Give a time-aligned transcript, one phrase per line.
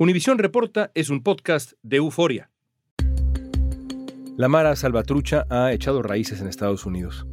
[0.00, 2.50] Univisión Reporta es un podcast de euforia.
[4.38, 7.26] La Mara Salvatrucha ha echado raíces en Estados Unidos.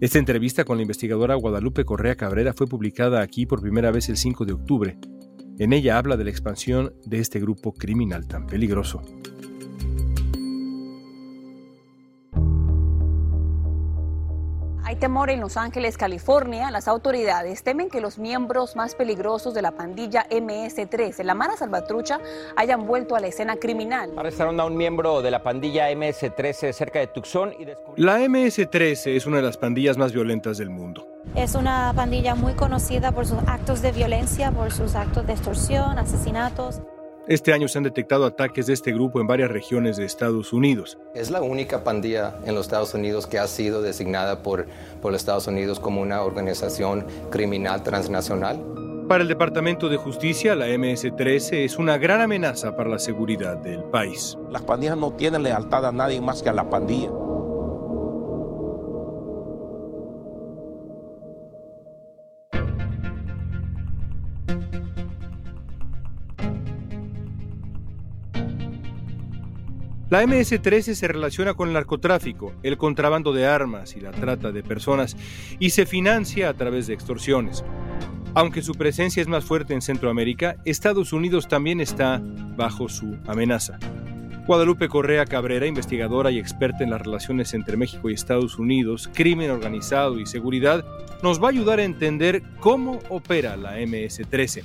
[0.00, 4.16] Esta entrevista con la investigadora Guadalupe Correa Cabrera fue publicada aquí por primera vez el
[4.16, 4.98] 5 de octubre.
[5.58, 9.02] En ella habla de la expansión de este grupo criminal tan peligroso.
[14.92, 16.70] Hay temor en Los Ángeles, California.
[16.70, 22.20] Las autoridades temen que los miembros más peligrosos de la pandilla MS-13, la Mara Salvatrucha,
[22.56, 24.12] hayan vuelto a la escena criminal.
[24.18, 27.64] Arrestaron a un miembro de la pandilla MS-13 cerca de Tucson y
[27.96, 31.08] La MS-13 es una de las pandillas más violentas del mundo.
[31.34, 35.98] Es una pandilla muy conocida por sus actos de violencia, por sus actos de extorsión,
[35.98, 36.82] asesinatos.
[37.28, 40.98] Este año se han detectado ataques de este grupo en varias regiones de Estados Unidos.
[41.14, 44.66] Es la única pandilla en los Estados Unidos que ha sido designada por,
[45.00, 48.60] por los Estados Unidos como una organización criminal transnacional.
[49.08, 53.84] Para el Departamento de Justicia, la MS-13 es una gran amenaza para la seguridad del
[53.84, 54.36] país.
[54.50, 57.10] Las pandillas no tienen lealtad a nadie más que a la pandilla.
[70.12, 74.62] La MS-13 se relaciona con el narcotráfico, el contrabando de armas y la trata de
[74.62, 75.16] personas
[75.58, 77.64] y se financia a través de extorsiones.
[78.34, 82.20] Aunque su presencia es más fuerte en Centroamérica, Estados Unidos también está
[82.58, 83.78] bajo su amenaza.
[84.46, 89.50] Guadalupe Correa Cabrera, investigadora y experta en las relaciones entre México y Estados Unidos, crimen
[89.50, 90.84] organizado y seguridad,
[91.22, 94.62] nos va a ayudar a entender cómo opera la MS-13,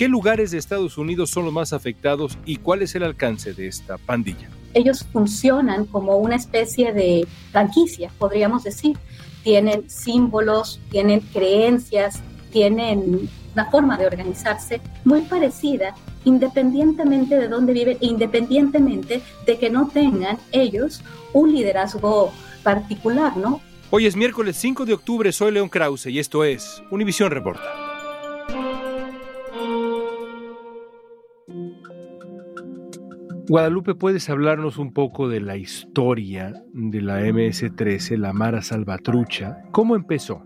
[0.00, 3.66] qué lugares de Estados Unidos son los más afectados y cuál es el alcance de
[3.66, 8.96] esta pandilla ellos funcionan como una especie de franquicia, podríamos decir.
[9.42, 17.98] Tienen símbolos, tienen creencias, tienen una forma de organizarse muy parecida, independientemente de dónde viven,
[18.00, 23.60] independientemente de que no tengan ellos un liderazgo particular, ¿no?
[23.90, 27.79] Hoy es miércoles 5 de octubre, soy León Krause y esto es Univisión Reporta.
[33.50, 39.64] Guadalupe, ¿puedes hablarnos un poco de la historia de la MS-13, la Mara Salvatrucha?
[39.72, 40.44] ¿Cómo empezó?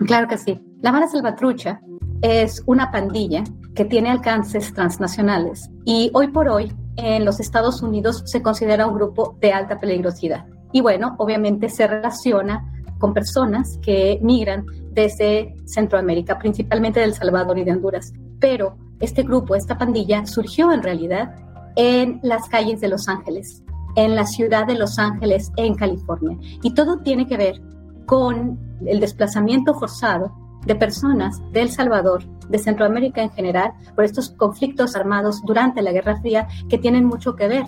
[0.00, 0.60] Claro que sí.
[0.82, 1.80] La Mara Salvatrucha
[2.20, 3.44] es una pandilla
[3.74, 8.96] que tiene alcances transnacionales y hoy por hoy en los Estados Unidos se considera un
[8.96, 10.44] grupo de alta peligrosidad.
[10.70, 17.56] Y bueno, obviamente se relaciona con personas que migran desde Centroamérica, principalmente de El Salvador
[17.56, 18.12] y de Honduras.
[18.38, 21.34] Pero este grupo, esta pandilla, surgió en realidad
[21.76, 23.62] en las calles de Los Ángeles,
[23.96, 26.38] en la ciudad de Los Ángeles, en California.
[26.62, 27.60] Y todo tiene que ver
[28.06, 30.32] con el desplazamiento forzado
[30.66, 35.92] de personas de El Salvador, de Centroamérica en general, por estos conflictos armados durante la
[35.92, 37.66] Guerra Fría que tienen mucho que ver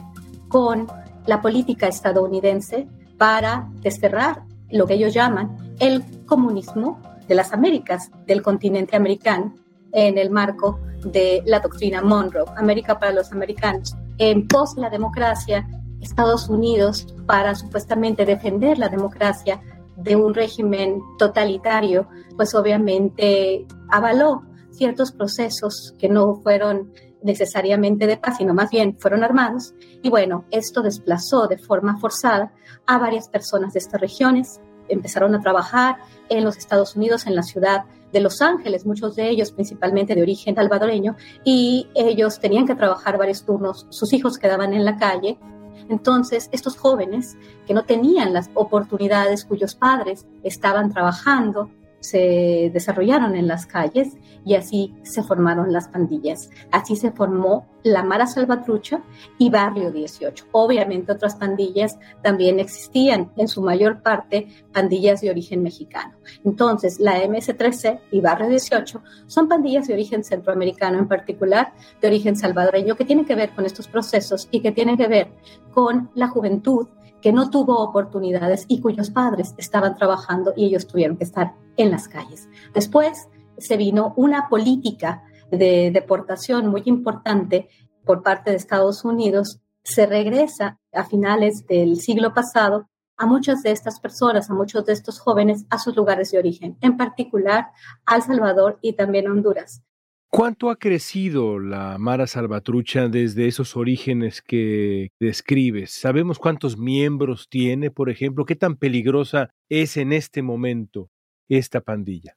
[0.49, 0.87] con
[1.27, 8.43] la política estadounidense para desterrar lo que ellos llaman el comunismo de las Américas, del
[8.43, 9.55] continente americano,
[9.93, 13.95] en el marco de la doctrina Monroe, América para los americanos.
[14.19, 15.67] En pos la democracia,
[16.01, 19.61] Estados Unidos, para supuestamente defender la democracia
[19.97, 26.93] de un régimen totalitario, pues obviamente avaló ciertos procesos que no fueron
[27.23, 29.75] necesariamente de paz, sino más bien fueron armados.
[30.03, 32.53] Y bueno, esto desplazó de forma forzada
[32.87, 34.61] a varias personas de estas regiones.
[34.89, 35.97] Empezaron a trabajar
[36.29, 40.23] en los Estados Unidos, en la ciudad de Los Ángeles, muchos de ellos principalmente de
[40.23, 45.39] origen salvadoreño, y ellos tenían que trabajar varios turnos, sus hijos quedaban en la calle.
[45.89, 51.71] Entonces, estos jóvenes que no tenían las oportunidades, cuyos padres estaban trabajando,
[52.07, 56.51] se desarrollaron en las calles y así se formaron las pandillas.
[56.71, 59.01] Así se formó la Mara Salvatrucha
[59.39, 60.47] y Barrio 18.
[60.53, 66.15] Obviamente otras pandillas también existían, en su mayor parte pandillas de origen mexicano.
[66.45, 72.37] Entonces, la MS-13 y Barrio 18 son pandillas de origen centroamericano, en particular de origen
[72.37, 75.29] salvadoreño, que tienen que ver con estos procesos y que tienen que ver
[75.73, 76.89] con la juventud
[77.21, 81.91] que no tuvo oportunidades y cuyos padres estaban trabajando y ellos tuvieron que estar en
[81.91, 82.49] las calles.
[82.75, 83.29] Después
[83.59, 87.69] se vino una política de deportación muy importante
[88.05, 89.61] por parte de Estados Unidos.
[89.83, 94.93] Se regresa a finales del siglo pasado a muchas de estas personas, a muchos de
[94.93, 97.71] estos jóvenes, a sus lugares de origen, en particular
[98.05, 99.83] a El Salvador y también a Honduras.
[100.31, 105.93] ¿Cuánto ha crecido la Mara Salvatrucha desde esos orígenes que describes?
[105.93, 108.45] ¿Sabemos cuántos miembros tiene, por ejemplo?
[108.45, 111.09] ¿Qué tan peligrosa es en este momento
[111.49, 112.37] esta pandilla?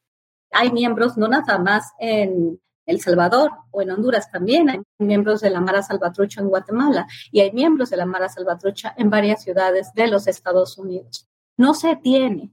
[0.52, 5.50] Hay miembros no nada más en, El Salvador o en Honduras también hay miembros de
[5.50, 9.94] la Mara Salvatrucha en Guatemala y hay miembros de la Mara Salvatrucha en varias ciudades
[9.94, 11.28] de los Estados Unidos.
[11.58, 12.52] No se tiene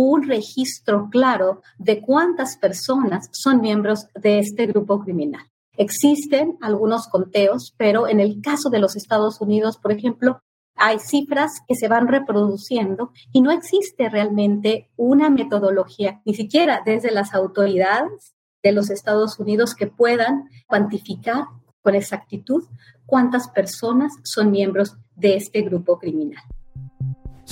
[0.00, 5.42] un registro claro de cuántas personas son miembros de este grupo criminal.
[5.76, 10.40] Existen algunos conteos, pero en el caso de los Estados Unidos, por ejemplo,
[10.76, 17.10] hay cifras que se van reproduciendo y no existe realmente una metodología, ni siquiera desde
[17.10, 21.46] las autoridades de los Estados Unidos que puedan cuantificar
[21.82, 22.62] con exactitud
[23.04, 26.44] cuántas personas son miembros de este grupo criminal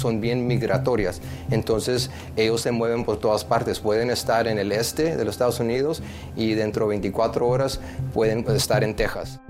[0.07, 1.21] son bien migratorias.
[1.51, 3.81] Entonces ellos se mueven por todas partes.
[3.81, 6.01] Pueden estar en el este de los Estados Unidos
[6.37, 7.81] y dentro de 24 horas
[8.15, 9.41] pueden estar en Texas.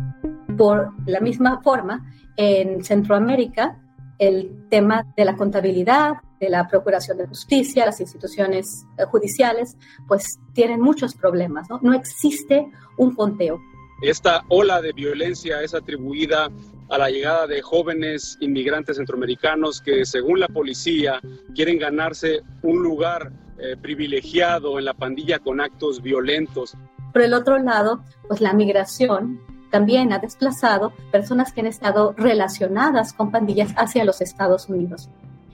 [0.57, 3.79] Por la misma forma, en Centroamérica,
[4.19, 9.77] el tema de la contabilidad, de la Procuración de Justicia, las instituciones eh, judiciales,
[10.09, 11.69] pues tienen muchos problemas.
[11.69, 12.67] No, no existe
[12.97, 13.59] un conteo.
[14.03, 16.49] Esta ola de violencia es atribuida
[16.89, 21.21] a la llegada de jóvenes inmigrantes centroamericanos que, según la policía,
[21.55, 26.77] quieren ganarse un lugar eh, privilegiado en la pandilla con actos violentos.
[27.13, 29.41] Por el otro lado, pues la migración
[29.71, 35.09] también ha desplazado personas que han estado relacionadas con pandillas hacia los Estados Unidos.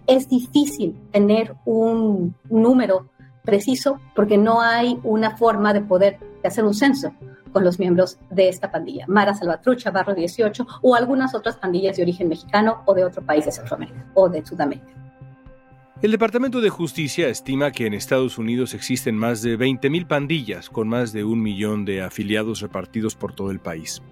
[0.07, 3.09] Es difícil tener un número
[3.45, 7.13] preciso porque no hay una forma de poder hacer un censo
[7.53, 12.03] con los miembros de esta pandilla, Mara Salvatrucha, Barro 18 o algunas otras pandillas de
[12.03, 14.93] origen mexicano o de otro país de Centroamérica o de Sudamérica.
[16.03, 20.89] El Departamento de Justicia estima que en Estados Unidos existen más de 20.000 pandillas con
[20.89, 24.03] más de un millón de afiliados repartidos por todo el país.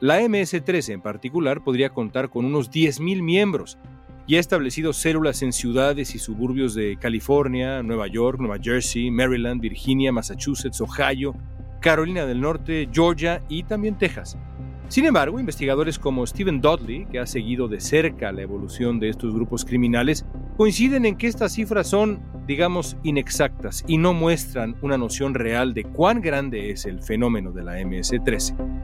[0.00, 3.78] La MS-13 en particular podría contar con unos 10.000 miembros
[4.26, 9.60] y ha establecido células en ciudades y suburbios de California, Nueva York, Nueva Jersey, Maryland,
[9.60, 11.34] Virginia, Massachusetts, Ohio,
[11.80, 14.36] Carolina del Norte, Georgia y también Texas.
[14.88, 19.32] Sin embargo, investigadores como Stephen Dudley, que ha seguido de cerca la evolución de estos
[19.32, 25.34] grupos criminales, coinciden en que estas cifras son, digamos, inexactas y no muestran una noción
[25.34, 28.80] real de cuán grande es el fenómeno de la MS-13.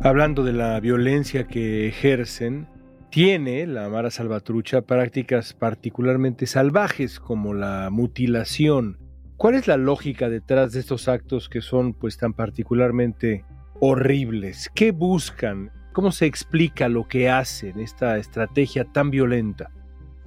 [0.00, 2.66] Hablando de la violencia que ejercen,
[3.10, 8.98] tiene la Mara Salvatrucha prácticas particularmente salvajes como la mutilación,
[9.36, 13.44] ¿Cuál es la lógica detrás de estos actos que son pues tan particularmente
[13.80, 14.70] horribles?
[14.74, 15.70] ¿Qué buscan?
[15.92, 19.70] ¿Cómo se explica lo que hacen, esta estrategia tan violenta?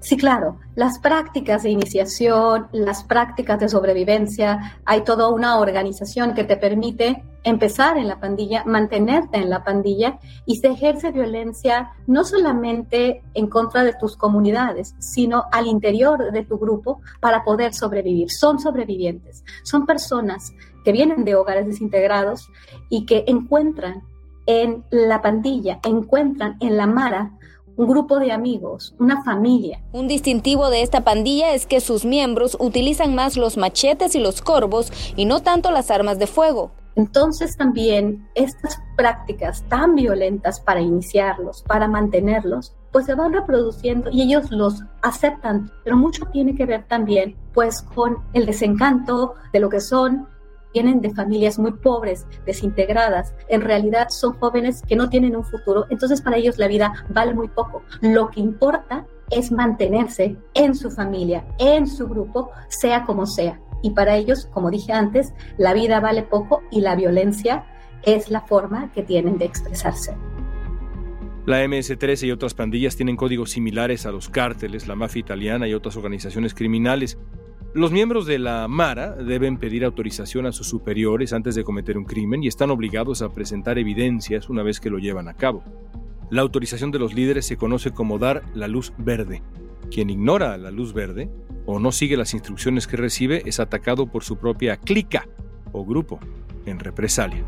[0.01, 0.57] Sí, claro.
[0.75, 7.21] Las prácticas de iniciación, las prácticas de sobrevivencia, hay toda una organización que te permite
[7.43, 13.47] empezar en la pandilla, mantenerte en la pandilla y se ejerce violencia no solamente en
[13.47, 18.29] contra de tus comunidades, sino al interior de tu grupo para poder sobrevivir.
[18.31, 20.53] Son sobrevivientes, son personas
[20.85, 22.49] que vienen de hogares desintegrados
[22.89, 24.03] y que encuentran
[24.45, 27.31] en la pandilla, encuentran en la mara
[27.79, 29.81] un grupo de amigos, una familia.
[29.93, 34.41] Un distintivo de esta pandilla es que sus miembros utilizan más los machetes y los
[34.41, 36.71] corvos y no tanto las armas de fuego.
[36.95, 44.23] Entonces también estas prácticas tan violentas para iniciarlos, para mantenerlos, pues se van reproduciendo y
[44.23, 49.69] ellos los aceptan, pero mucho tiene que ver también pues con el desencanto de lo
[49.69, 50.27] que son
[50.73, 55.85] vienen de familias muy pobres, desintegradas, en realidad son jóvenes que no tienen un futuro,
[55.89, 57.83] entonces para ellos la vida vale muy poco.
[58.01, 63.59] Lo que importa es mantenerse en su familia, en su grupo, sea como sea.
[63.81, 67.65] Y para ellos, como dije antes, la vida vale poco y la violencia
[68.03, 70.15] es la forma que tienen de expresarse.
[71.45, 75.73] La MS-13 y otras pandillas tienen códigos similares a los cárteles, la mafia italiana y
[75.73, 77.17] otras organizaciones criminales.
[77.75, 82.05] Los miembros de la Mara deben pedir autorización a sus superiores antes de cometer un
[82.05, 85.63] crimen y están obligados a presentar evidencias una vez que lo llevan a cabo.
[86.31, 89.43] La autorización de los líderes se conoce como dar la luz verde.
[89.91, 91.29] Quien ignora la luz verde
[91.67, 95.27] o no sigue las instrucciones que recibe es atacado por su propia clica
[95.71, 96.19] o grupo
[96.65, 97.45] en represalia.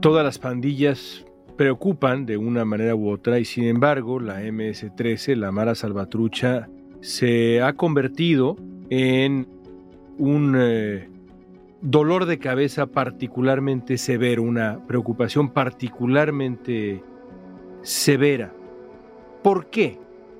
[0.00, 1.26] Todas las pandillas
[1.60, 6.70] preocupan de una manera u otra y sin embargo la MS-13, la Mara Salvatrucha,
[7.02, 8.56] se ha convertido
[8.88, 9.46] en
[10.16, 11.10] un eh,
[11.82, 17.02] dolor de cabeza particularmente severo, una preocupación particularmente
[17.82, 18.54] severa.
[19.42, 19.98] ¿Por qué?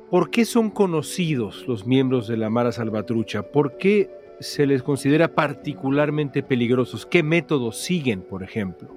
[0.08, 3.42] ¿Por qué son conocidos los miembros de la Mara Salvatrucha?
[3.42, 4.08] ¿Por qué
[4.40, 7.04] se les considera particularmente peligrosos?
[7.04, 8.88] ¿Qué métodos siguen, por ejemplo,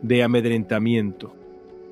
[0.00, 1.41] de amedrentamiento?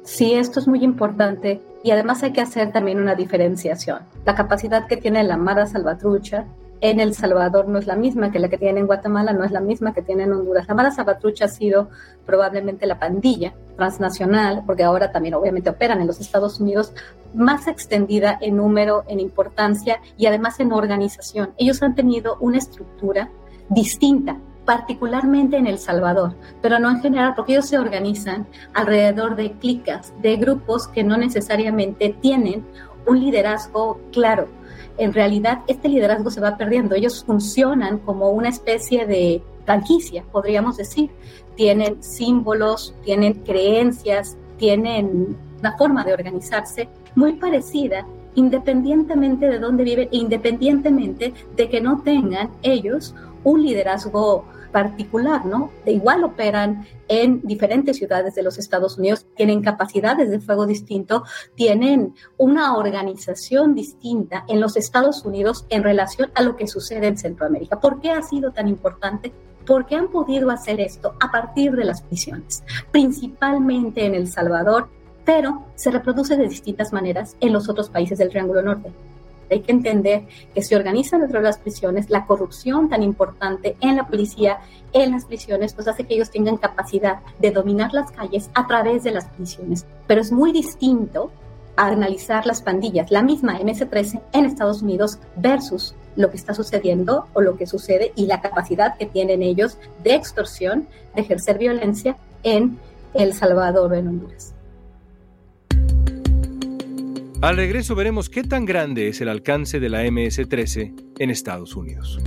[0.03, 4.01] Sí, esto es muy importante Y además hay que hacer también una diferenciación.
[4.27, 6.45] La capacidad que tiene la Mara Salvatrucha
[6.83, 9.51] en El Salvador no es la misma que la que tiene en Guatemala, no es
[9.51, 10.67] la misma que tiene en Honduras.
[10.69, 11.91] La Mara Salvatrucha ha sido
[12.27, 16.93] probablemente la pandilla transnacional, porque ahora también obviamente operan en los Estados Unidos,
[17.35, 21.53] más extendida en número, en importancia y además en organización.
[21.59, 23.31] Ellos han tenido una estructura
[23.69, 24.39] distinta
[24.71, 30.13] particularmente en El Salvador, pero no en general, porque ellos se organizan alrededor de clicas,
[30.23, 32.65] de grupos que no necesariamente tienen
[33.05, 34.47] un liderazgo claro.
[34.97, 36.95] En realidad, este liderazgo se va perdiendo.
[36.95, 41.11] Ellos funcionan como una especie de franquicia, podríamos decir.
[41.57, 50.09] Tienen símbolos, tienen creencias, tienen una forma de organizarse muy parecida independientemente de dónde viven,
[50.13, 55.71] independientemente de que no tengan ellos un liderazgo particular, ¿no?
[55.85, 61.25] De igual operan en diferentes ciudades de los Estados Unidos, tienen capacidades de fuego distinto,
[61.55, 67.19] tienen una organización distinta en los Estados Unidos en relación a lo que sucede en
[67.19, 67.81] Centroamérica.
[67.81, 69.33] ¿Por qué ha sido tan importante?
[69.67, 74.89] Porque han podido hacer esto a partir de las prisiones, principalmente en El Salvador,
[75.25, 78.91] pero se reproduce de distintas maneras en los otros países del Triángulo Norte.
[79.51, 83.97] Hay que entender que se organiza dentro de las prisiones, la corrupción tan importante en
[83.97, 84.59] la policía,
[84.93, 89.03] en las prisiones, pues hace que ellos tengan capacidad de dominar las calles a través
[89.03, 89.87] de las prisiones.
[90.07, 91.31] Pero es muy distinto
[91.77, 97.41] analizar las pandillas, la misma MS-13 en Estados Unidos versus lo que está sucediendo o
[97.41, 102.79] lo que sucede y la capacidad que tienen ellos de extorsión, de ejercer violencia en
[103.15, 104.55] El Salvador o en Honduras.
[107.43, 112.19] Al regreso veremos qué tan grande es el alcance de la MS-13 en Estados Unidos.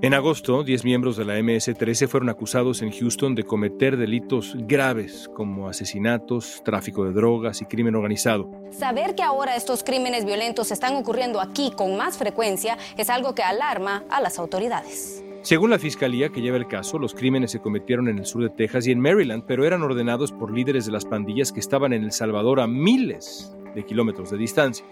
[0.00, 5.28] En agosto, 10 miembros de la MS-13 fueron acusados en Houston de cometer delitos graves
[5.34, 8.50] como asesinatos, tráfico de drogas y crimen organizado.
[8.70, 13.42] Saber que ahora estos crímenes violentos están ocurriendo aquí con más frecuencia es algo que
[13.42, 15.22] alarma a las autoridades.
[15.42, 18.50] Según la fiscalía que lleva el caso, los crímenes se cometieron en el sur de
[18.50, 22.02] Texas y en Maryland, pero eran ordenados por líderes de las pandillas que estaban en
[22.02, 24.84] El Salvador a miles de kilómetros de distancia.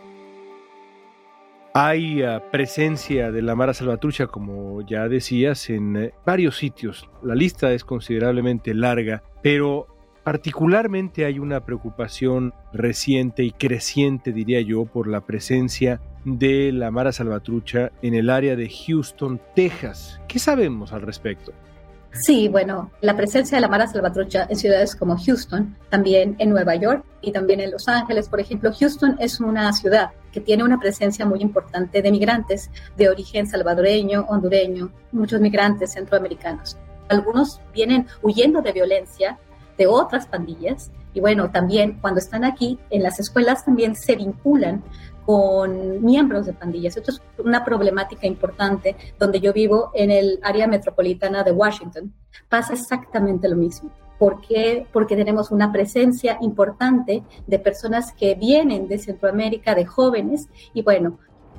[1.74, 7.10] Hay ah, presencia de la Mara Salvatrucha, como ya decías, en eh, varios sitios.
[7.22, 9.95] La lista es considerablemente larga, pero
[10.26, 17.12] Particularmente hay una preocupación reciente y creciente, diría yo, por la presencia de la Mara
[17.12, 20.21] Salvatrucha en el área de Houston, Texas.
[20.26, 21.52] ¿Qué sabemos al respecto?
[22.11, 26.75] Sí, bueno, la presencia de la Mara Salvatrucha en ciudades como Houston, también en Nueva
[26.75, 28.73] York y también en Los Ángeles, por ejemplo.
[28.76, 34.26] Houston es una ciudad que tiene una presencia muy importante de migrantes de origen salvadoreño,
[34.28, 36.76] hondureño, muchos migrantes centroamericanos.
[37.09, 39.38] Algunos vienen huyendo de violencia
[39.76, 40.90] de otras pandillas.
[41.14, 44.83] Y bueno, también cuando están aquí en las escuelas también se vinculan
[45.25, 46.97] con miembros de pandillas.
[46.97, 52.12] Esto es una problemática importante donde yo vivo en el área metropolitana de Washington.
[52.49, 53.90] Pasa exactamente lo mismo.
[54.18, 54.87] ¿Por qué?
[54.92, 61.18] Porque tenemos una presencia importante de personas que vienen de Centroamérica, de jóvenes, y bueno,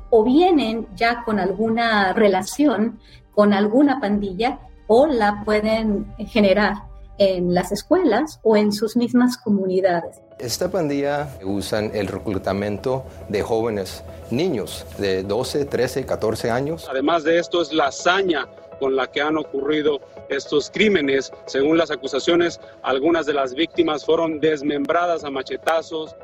[0.10, 3.00] o vienen ya con alguna relación
[3.38, 4.58] con alguna pandilla
[4.88, 6.74] o la pueden generar
[7.18, 10.22] en las escuelas o en sus mismas comunidades.
[10.40, 16.88] Esta pandilla usan el reclutamiento de jóvenes niños de 12, 13, 14 años.
[16.90, 18.48] Además de esto es la hazaña
[18.80, 21.32] con la que han ocurrido estos crímenes.
[21.46, 26.16] Según las acusaciones, algunas de las víctimas fueron desmembradas a machetazos,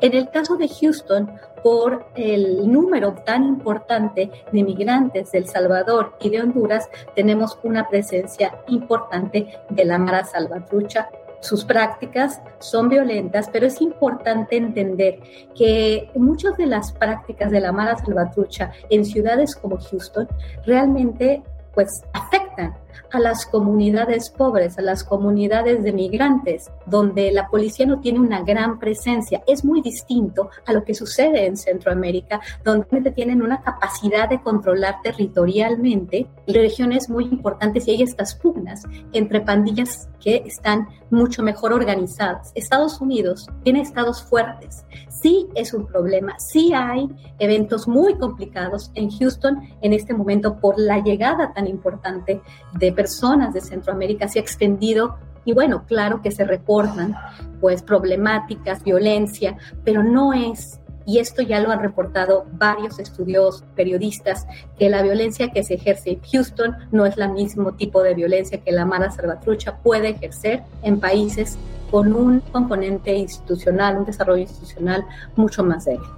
[0.00, 1.30] en el caso de Houston,
[1.62, 7.88] por el número tan importante de migrantes de El Salvador y de Honduras, tenemos una
[7.88, 11.08] presencia importante de la Mara Salvatrucha.
[11.40, 15.20] Sus prácticas son violentas, pero es importante entender
[15.54, 20.28] que muchas de las prácticas de la Mara Salvatrucha en ciudades como Houston
[20.64, 21.42] realmente
[21.74, 22.76] pues afectan
[23.12, 28.42] a las comunidades pobres, a las comunidades de migrantes, donde la policía no tiene una
[28.42, 29.42] gran presencia.
[29.46, 34.96] Es muy distinto a lo que sucede en Centroamérica, donde tienen una capacidad de controlar
[35.02, 42.50] territorialmente regiones muy importantes y hay estas pugnas entre pandillas que están mucho mejor organizadas.
[42.54, 44.84] Estados Unidos tiene estados fuertes.
[45.08, 50.78] Sí es un problema, sí hay eventos muy complicados en Houston en este momento por
[50.78, 52.40] la llegada tan importante
[52.72, 57.14] de personas de Centroamérica se ha extendido y bueno, claro que se reportan
[57.60, 64.44] pues problemáticas, violencia, pero no es y esto ya lo han reportado varios estudios periodistas,
[64.76, 68.60] que la violencia que se ejerce en Houston no es el mismo tipo de violencia
[68.60, 71.56] que la Mara Salvatrucha puede ejercer en países
[71.92, 76.15] con un componente institucional, un desarrollo institucional mucho más débil.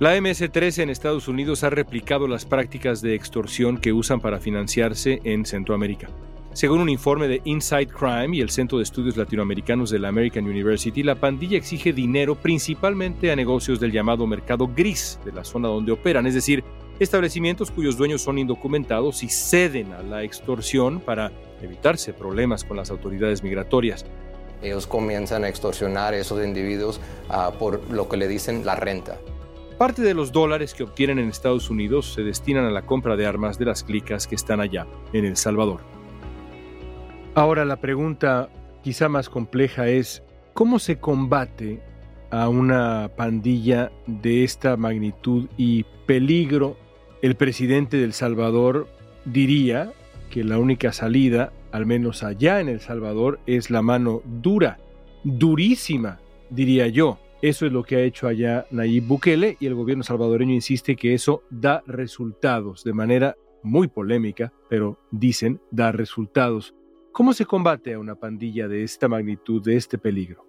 [0.00, 5.20] La MS-13 en Estados Unidos ha replicado las prácticas de extorsión que usan para financiarse
[5.22, 6.08] en Centroamérica.
[6.52, 10.46] Según un informe de Inside Crime y el Centro de Estudios Latinoamericanos de la American
[10.46, 15.68] University, la pandilla exige dinero principalmente a negocios del llamado mercado gris de la zona
[15.68, 16.64] donde operan, es decir,
[16.98, 21.30] establecimientos cuyos dueños son indocumentados y ceden a la extorsión para
[21.62, 24.04] evitarse problemas con las autoridades migratorias.
[24.60, 29.18] Ellos comienzan a extorsionar a esos individuos ah, por lo que le dicen la renta.
[29.84, 33.26] Parte de los dólares que obtienen en Estados Unidos se destinan a la compra de
[33.26, 35.82] armas de las clicas que están allá, en El Salvador.
[37.34, 38.48] Ahora la pregunta
[38.82, 40.22] quizá más compleja es,
[40.54, 41.82] ¿cómo se combate
[42.30, 46.78] a una pandilla de esta magnitud y peligro?
[47.20, 48.88] El presidente de El Salvador
[49.26, 49.92] diría
[50.30, 54.78] que la única salida, al menos allá en El Salvador, es la mano dura,
[55.24, 57.18] durísima, diría yo.
[57.44, 61.12] Eso es lo que ha hecho allá Nayib Bukele y el gobierno salvadoreño insiste que
[61.12, 66.74] eso da resultados de manera muy polémica, pero dicen da resultados.
[67.12, 70.46] ¿Cómo se combate a una pandilla de esta magnitud, de este peligro?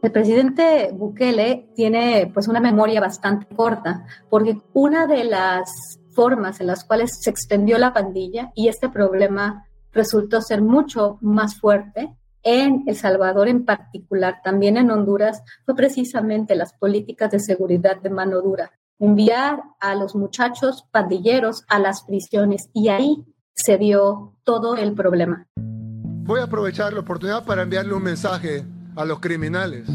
[0.00, 6.68] El presidente Bukele tiene pues una memoria bastante corta, porque una de las formas en
[6.68, 12.84] las cuales se extendió la pandilla y este problema resultó ser mucho más fuerte en
[12.86, 18.40] El Salvador en particular, también en Honduras, fue precisamente las políticas de seguridad de mano
[18.40, 24.94] dura, enviar a los muchachos pandilleros a las prisiones y ahí se dio todo el
[24.94, 25.46] problema.
[25.56, 28.64] Voy a aprovechar la oportunidad para enviarle un mensaje
[28.96, 29.88] a los criminales.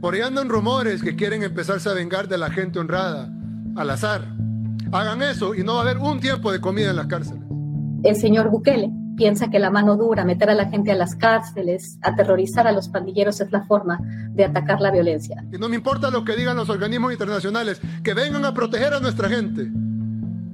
[0.00, 3.30] Por ahí andan rumores que quieren empezarse a vengar de la gente honrada,
[3.76, 4.22] al azar.
[4.92, 7.42] Hagan eso y no va a haber un tiempo de comida en las cárceles.
[8.02, 8.90] El señor Bukele
[9.20, 12.88] piensa que la mano dura, meter a la gente a las cárceles, aterrorizar a los
[12.88, 13.98] pandilleros es la forma
[14.30, 15.44] de atacar la violencia.
[15.52, 19.00] Y no me importa lo que digan los organismos internacionales, que vengan a proteger a
[19.00, 19.70] nuestra gente,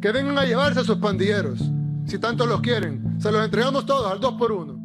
[0.00, 1.60] que vengan a llevarse a sus pandilleros,
[2.06, 3.20] si tanto los quieren.
[3.20, 4.76] Se los entregamos todos al dos por uno.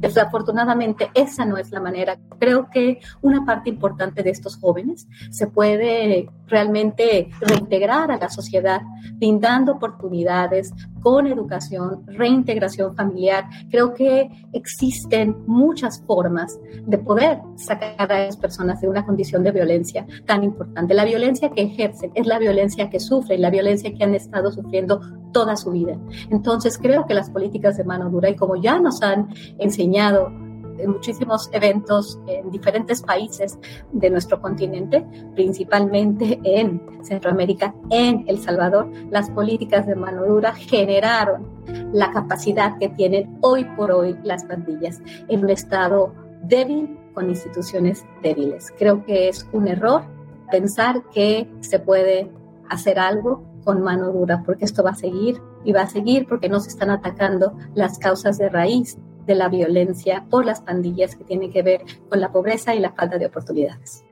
[0.00, 2.18] Desafortunadamente, esa no es la manera.
[2.40, 8.82] Creo que una parte importante de estos jóvenes se puede realmente reintegrar a la sociedad,
[9.14, 10.72] brindando oportunidades
[11.04, 13.44] con educación, reintegración familiar.
[13.70, 19.52] Creo que existen muchas formas de poder sacar a las personas de una condición de
[19.52, 20.94] violencia tan importante.
[20.94, 25.02] La violencia que ejercen es la violencia que sufren, la violencia que han estado sufriendo
[25.32, 25.98] toda su vida.
[26.30, 30.30] Entonces, creo que las políticas de mano dura, y como ya nos han enseñado,
[30.78, 33.58] en muchísimos eventos en diferentes países
[33.92, 41.46] de nuestro continente, principalmente en Centroamérica, en El Salvador, las políticas de mano dura generaron
[41.92, 48.04] la capacidad que tienen hoy por hoy las pandillas en un estado débil con instituciones
[48.22, 48.72] débiles.
[48.78, 50.02] Creo que es un error
[50.50, 52.30] pensar que se puede
[52.68, 56.48] hacer algo con mano dura, porque esto va a seguir y va a seguir porque
[56.48, 61.24] no se están atacando las causas de raíz de la violencia por las pandillas que
[61.24, 64.04] tiene que ver con la pobreza y la falta de oportunidades.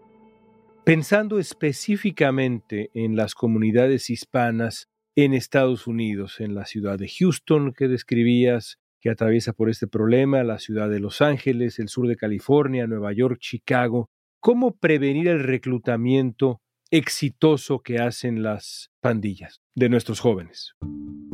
[0.84, 7.86] Pensando específicamente en las comunidades hispanas en Estados Unidos, en la ciudad de Houston que
[7.86, 12.86] describías, que atraviesa por este problema, la ciudad de Los Ángeles, el sur de California,
[12.86, 20.74] Nueva York, Chicago, ¿cómo prevenir el reclutamiento exitoso que hacen las pandillas de nuestros jóvenes?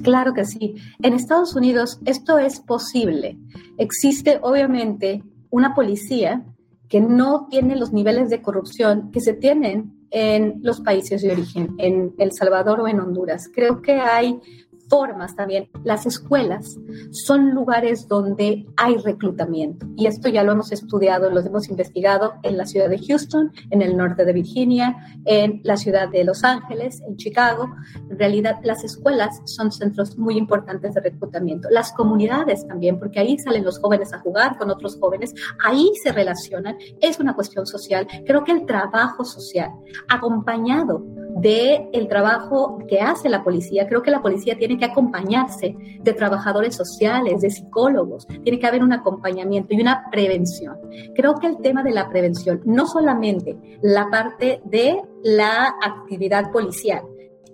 [0.03, 0.77] Claro que sí.
[1.03, 3.39] En Estados Unidos esto es posible.
[3.79, 6.45] Existe obviamente una policía
[6.89, 11.75] que no tiene los niveles de corrupción que se tienen en los países de origen,
[11.79, 13.51] en El Salvador o en Honduras.
[13.53, 14.41] Creo que hay
[14.89, 15.69] formas también.
[15.85, 16.77] Las escuelas
[17.11, 22.57] son lugares donde hay reclutamiento y esto ya lo hemos estudiado, lo hemos investigado en
[22.57, 27.03] la ciudad de Houston, en el norte de Virginia, en la ciudad de Los Ángeles,
[27.07, 27.69] en Chicago.
[28.11, 31.69] En realidad, las escuelas son centros muy importantes de reclutamiento.
[31.71, 36.13] Las comunidades también, porque ahí salen los jóvenes a jugar con otros jóvenes, ahí se
[36.13, 36.77] relacionan.
[37.01, 38.07] Es una cuestión social.
[38.27, 39.71] Creo que el trabajo social
[40.09, 41.05] acompañado
[41.37, 43.87] de el trabajo que hace la policía.
[43.87, 48.27] Creo que la policía tiene que acompañarse de trabajadores sociales, de psicólogos.
[48.43, 50.77] Tiene que haber un acompañamiento y una prevención.
[51.15, 57.03] Creo que el tema de la prevención, no solamente la parte de la actividad policial,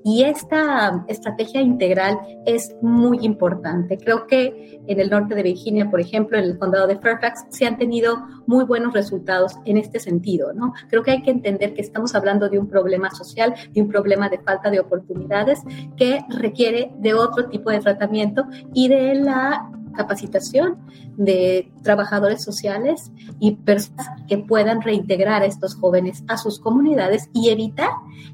[0.06, 3.96] Y esta estrategia integral es muy importante.
[3.96, 7.64] Creo que en el norte de Virginia, por ejemplo, en el condado de Fairfax, se
[7.64, 10.74] han tenido muy buenos resultados en este sentido, ¿no?
[10.90, 14.28] Creo que hay que entender que estamos hablando de un problema social, de un problema
[14.28, 15.62] de falta de oportunidades
[15.96, 20.78] que requiere de otro tipo de tratamiento y de la capacitación
[21.16, 27.50] de trabajadores sociales y personas que puedan reintegrar a estos jóvenes a sus comunidades y
[27.50, 27.90] evitar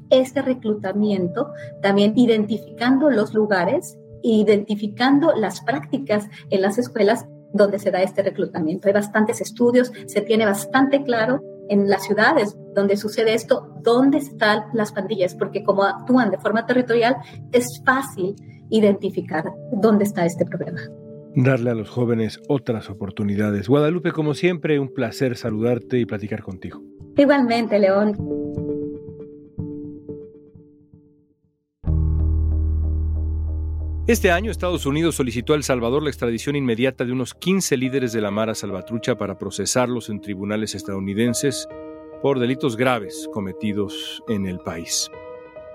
[0.09, 8.01] este reclutamiento, también identificando los lugares, identificando las prácticas en las escuelas donde se da
[8.01, 8.87] este reclutamiento.
[8.87, 14.65] Hay bastantes estudios, se tiene bastante claro en las ciudades donde sucede esto, dónde están
[14.73, 17.17] las pandillas, porque como actúan de forma territorial,
[17.51, 18.35] es fácil
[18.69, 20.81] identificar dónde está este problema
[21.35, 23.67] darle a los jóvenes otras oportunidades.
[23.67, 26.81] Guadalupe, como siempre, un placer saludarte y platicar contigo.
[27.17, 28.17] Igualmente, León.
[34.07, 38.11] Este año Estados Unidos solicitó a El Salvador la extradición inmediata de unos 15 líderes
[38.11, 41.67] de la Mara Salvatrucha para procesarlos en tribunales estadounidenses
[42.21, 45.09] por delitos graves cometidos en el país.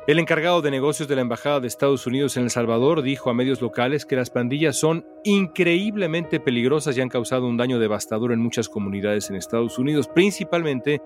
[0.06, 3.34] El encargado de negocios de la Embajada de Estados Unidos en El Salvador dijo a
[3.34, 8.38] medios locales que las pandillas son increíblemente peligrosas y han causado un daño devastador en
[8.38, 11.02] muchas comunidades en Estados Unidos, principalmente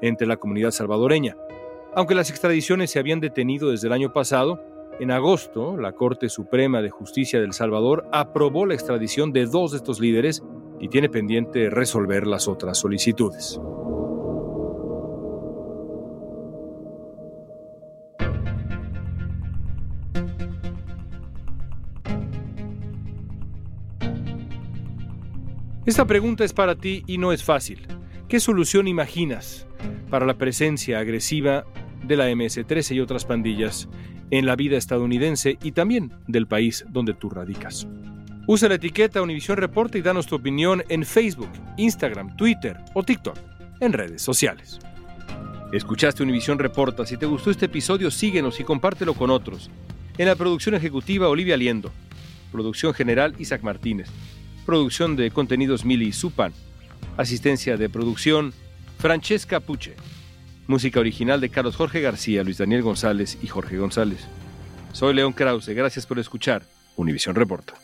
[0.00, 1.36] entre la comunidad salvadoreña.
[1.96, 4.62] Aunque las extradiciones se habían detenido desde el año pasado,
[5.00, 9.78] en agosto la Corte Suprema de Justicia del Salvador aprobó la extradición de dos de
[9.78, 10.44] estos líderes
[10.78, 13.60] y tiene pendiente resolver las otras solicitudes.
[25.86, 27.86] Esta pregunta es para ti y no es fácil.
[28.28, 29.68] ¿Qué solución imaginas
[30.10, 31.64] para la presencia agresiva
[32.02, 33.88] de la MS-13 y otras pandillas
[34.32, 37.86] en la vida estadounidense y también del país donde tú radicas?
[38.48, 43.38] Usa la etiqueta Univision Reporta y danos tu opinión en Facebook, Instagram, Twitter o TikTok,
[43.78, 44.80] en redes sociales.
[45.72, 47.06] Escuchaste Univision Reporta.
[47.06, 49.70] Si te gustó este episodio, síguenos y compártelo con otros.
[50.18, 51.92] En la producción ejecutiva, Olivia Liendo.
[52.50, 54.08] Producción general, Isaac Martínez.
[54.66, 56.52] Producción de contenidos Mili Supan.
[57.16, 58.52] Asistencia de producción
[58.98, 59.94] Francesca Puche.
[60.66, 64.26] Música original de Carlos Jorge García, Luis Daniel González y Jorge González.
[64.92, 65.68] Soy León Krause.
[65.68, 66.64] Gracias por escuchar.
[66.96, 67.74] Univisión Reporta.